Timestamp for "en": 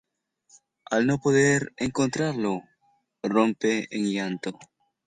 3.95-4.09